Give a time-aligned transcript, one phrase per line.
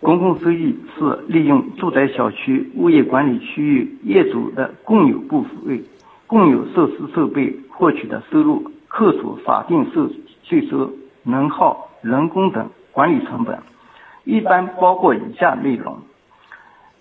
[0.00, 5.82] 公共收益是利用住宅小区物业管理区域业主的共有部位、
[6.26, 10.02] 共有设施设备获取的收入，扣除法定税
[10.42, 10.90] 税收、
[11.22, 13.60] 能耗、人工等管理成本，
[14.24, 15.98] 一般包括以下内容：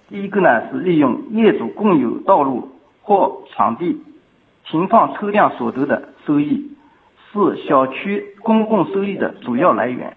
[0.07, 2.69] 第一个呢是利用业主共有道路
[3.01, 4.01] 或场地
[4.65, 6.71] 停放车辆所得的收益，
[7.33, 10.15] 是小区公共收益的主要来源。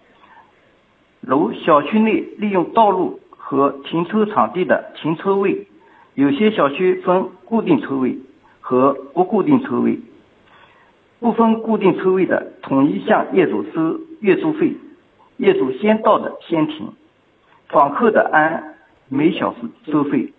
[1.20, 5.66] 如小区内利用道路和停车场地的停车位，
[6.14, 8.18] 有些小区分固定车位
[8.60, 9.98] 和不固定车位，
[11.20, 14.72] 不分固定车位的统一向业主收月租费，
[15.36, 16.88] 业主先到的先停，
[17.68, 18.76] 访客的按
[19.08, 19.58] 每小时
[19.92, 20.32] 收费。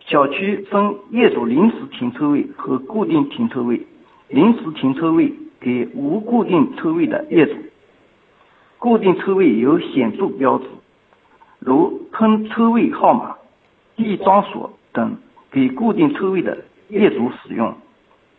[0.00, 3.86] 小区分业主临时停车位和固定停车位，
[4.28, 7.54] 临时停车位给无固定车位的业主。
[8.78, 10.66] 固定车位有显著标志，
[11.58, 13.34] 如喷车位号码、
[13.96, 15.16] 地桩锁等，
[15.50, 17.74] 给固定车位的业主使用。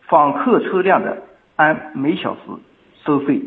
[0.07, 1.23] 访客车辆的
[1.57, 2.39] 按每小时
[3.05, 3.41] 收费。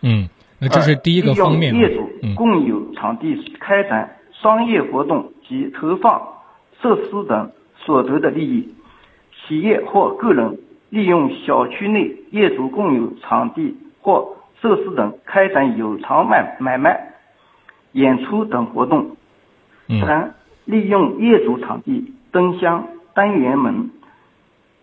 [0.00, 1.74] 嗯，那这是第一个方面。
[1.74, 6.28] 业主共有场地开展商业活动及投放
[6.80, 8.74] 设施等所得的利益，
[9.46, 14.37] 企业或个人利用小区内业主共有场地或。
[14.60, 17.14] 设施等开展有偿买买卖、
[17.92, 19.16] 演出等活动。
[20.00, 23.90] 三、利用业主场地、灯箱、单元门、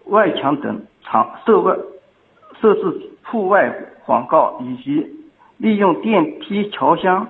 [0.05, 1.75] 外墙等场设外
[2.59, 3.69] 设置户外
[4.05, 5.07] 广告，以及
[5.57, 7.29] 利用电梯、桥厢、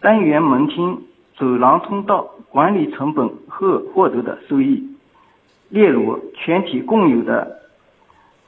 [0.00, 1.02] 单元门厅、
[1.36, 4.96] 走廊通道管理成本后获得的收益。
[5.68, 7.60] 例如，全体共有的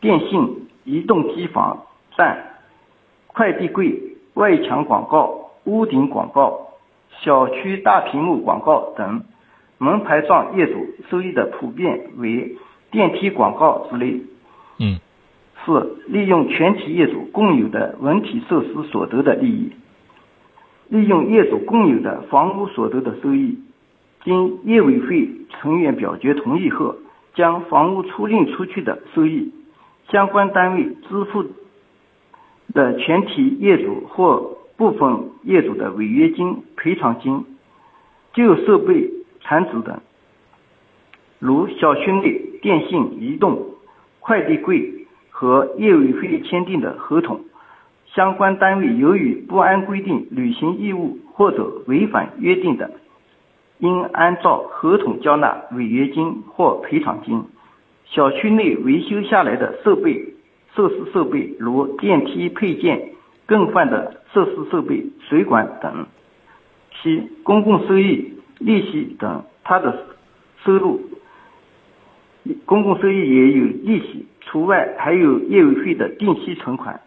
[0.01, 1.83] 电信、移动机房
[2.17, 2.52] 站。
[3.35, 6.69] 快递柜外墙广告、屋顶广告、
[7.23, 9.25] 小区大屏幕广告等，
[9.79, 12.57] 门牌状业主收益的普遍为
[12.91, 14.21] 电梯广告之类。
[14.79, 14.99] 嗯。
[15.65, 19.73] 四、利用全体业主共有的文体设施所得的利益，
[20.89, 23.61] 利用业主共有的房屋所得的收益，
[24.25, 26.97] 经业委会成员表决同意后，
[27.35, 29.53] 将房屋出赁出去的收益，
[30.11, 31.47] 相关单位支付。
[32.73, 37.45] 的全体业主或部分业主的违约金、赔偿金、
[38.33, 39.11] 旧设备
[39.43, 40.01] 残值等，
[41.39, 43.67] 如小区内电信、移动、
[44.21, 47.41] 快递柜和业委会签订的合同，
[48.07, 52.91] 相关单位由于不按规定履行义务或者违反约定的，
[53.79, 57.45] 应按照合同交纳违约金或赔偿金。
[58.07, 60.35] 小区内维修下来的设备。
[60.75, 63.11] 设施设备如电梯配件
[63.47, 66.07] 更换的设施设备、水管等。
[67.03, 70.07] 七、公共收益、利息等，它的
[70.65, 71.01] 收入，
[72.65, 77.01] 公共收益也有利息除外，还有业委会的定期存款。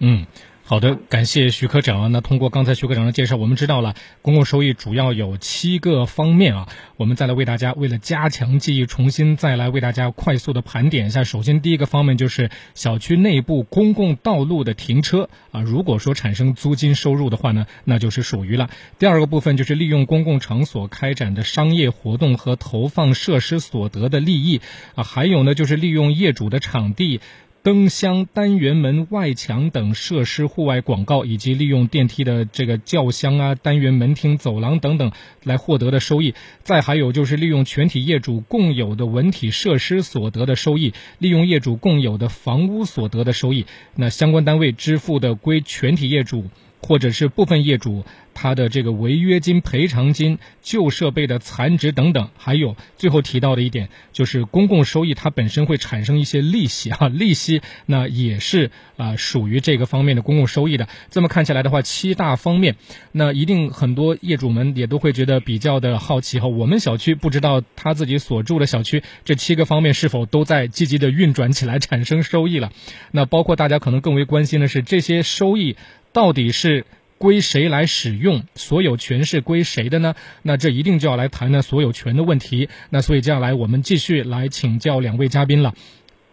[0.00, 0.26] 嗯。
[0.62, 2.12] 好的，感谢徐科长。
[2.12, 6.68] 那通过刚才徐科长的介绍，我们知道了公共收益主要有七个方面啊。
[6.96, 11.24] 我们再来为大家，为了加强记忆，重新再来为大家快速的盘点一下。
[11.24, 18.70] 首先，第一个方面就是小区内部公共道路的停车啊，如果说产生租金收入的话呢，那就是属于了。
[19.00, 24.60] 第二个部分就是利用公共场所开展的商业活动和投放设施所得的利益
[24.94, 27.20] 啊，还有呢就是利用业主的场地。
[27.62, 35.12] 灯箱、单元门、外墙等设施户外广告，以及利用电梯的这个轿厢啊、单元门厅、走廊等等
[35.44, 36.34] 来获得的收益。
[36.62, 43.66] 再还有就是利用全体业主共有的文体设施所得的收益，利用业主共有的房屋所得的收益。
[43.94, 46.46] 那相关单位支付的归全体业主。
[46.82, 48.04] 或者是部分业主
[48.42, 60.88] 他的这个违约金、赔偿金、旧设备的残值等等，还有最后提到的一点，就是公共收益它本身会产生一些利息啊， 利息那也是啊属于这个方面的公共收益的。
[61.10, 62.76] 这么看起来的话，七大方面，
[63.12, 66.48] 那一定很多业主们也都会觉得比较的好奇哈。
[66.48, 72.72] 我们小区不知道他自己所住的小区这七个方面是否都在积极的运转起来，产生收益了？
[73.10, 75.76] 那包括大家可能更为关心的是这些收益。
[76.12, 76.86] 到底是
[77.20, 78.44] 归谁来使用？
[78.54, 80.14] 所有权是归谁的呢？
[80.42, 82.70] 那这一定就要来谈谈所有权的问题。
[82.88, 85.74] 那所以接下来我们继续来请教两位嘉宾了。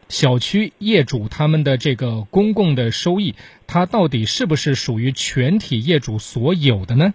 [0.07, 3.35] 小区业主他们的这个公共的收益，
[3.67, 7.13] 它到底是不是属于全体业主所有的呢？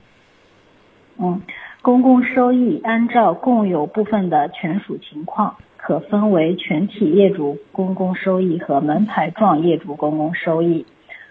[1.19, 1.41] 嗯，
[1.81, 10.85] 公共收益按照共有部分的权属情况，可分为全体业主公共收益和门牌状业主公共收益。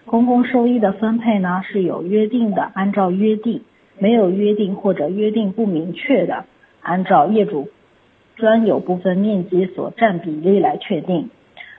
[0.04, 3.62] 公共收益的分配呢是有约定的，按照约定，
[3.98, 6.44] 没有约定或者约定不明确的，
[6.82, 7.68] 按照业主
[8.36, 11.30] 专有部分面积所占比例来确定。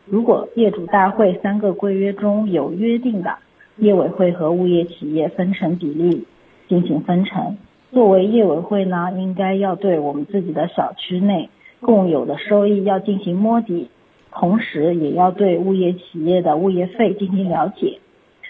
[0.05, 3.37] 如果业主大会三个规约中有约定的，
[3.77, 6.25] 业委会和物业企业分成比例
[6.67, 7.57] 进行分成。
[7.91, 11.49] 作为业委会呢，应该要对我们自己的小区内
[11.81, 13.89] 共有的收益要进行摸底，
[14.31, 17.99] 同时也要对物业企业的物业费进行了解。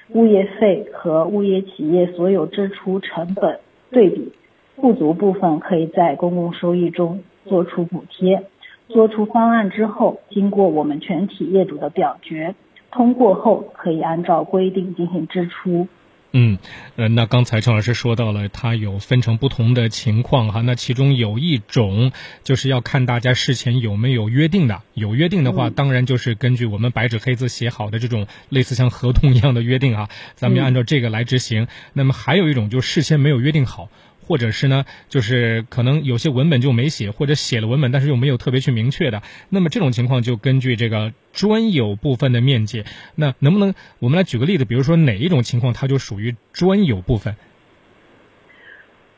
[0.10, 3.60] 物业费和物业企业所有支出成本
[3.90, 4.34] 对比，
[4.76, 8.44] 不足部分可以在公共收益中做出补贴。
[8.90, 12.54] 做出方案之后，经过我们全体业主的表决
[12.92, 15.88] 通过后，可以按照规定进行支出。
[16.36, 16.58] 嗯，
[16.96, 20.62] 呃，那刚才陈老师说到了，它有分成不同的情况哈。
[20.62, 22.12] 那其中有一种
[22.44, 31.68] 就是要看大家事前有没有约定的，有约定的话，当然就是根据我们白纸黑字写好的这种类似像合同一样的约定啊，咱们按照这个来执行。
[31.94, 33.90] 那么还有一种就是事先没有约定好。
[34.26, 39.22] 或者是呢，就是可能有些文本就没写，或者写了文本，但是又没有特别去明确的。
[39.50, 42.84] 那么这种情况就根据这个专有部分的面积，
[43.16, 44.66] 那能不能我们来举个例子？
[44.66, 47.36] 比如说哪一种情况它就属于专有部分？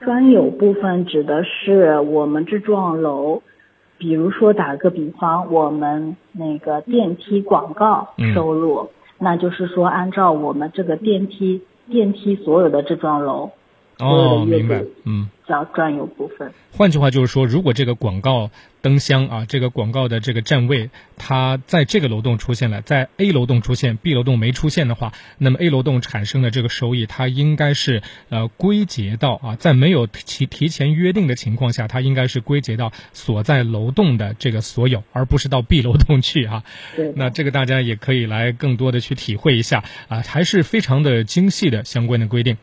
[0.01, 3.41] 专有部分指的是我们这幢楼，
[3.97, 13.51] 比如说打个比方，我们那个电梯广告收入，那就是说按照我们这个电梯电梯所有的这幢楼。
[13.99, 16.51] 哦，明白，嗯，叫专有部分。
[16.71, 18.51] 换句话就是说，如果这个广告。
[18.85, 36.63] 灯箱啊，这个广告的这个站位，它在这个楼栋出现了，在 A 楼栋出现，B 楼栋没出现的话，那么 A 楼栋产生的这个收益，它应该是呃归结到啊，在没有提提前约定的情况下，它应该是归结到所在楼栋的这个所有，而不是到 B 楼栋去啊。
[37.15, 42.55] 那这个大家也可以来更多的去体会一下啊，还是非常的精细的相关的规定。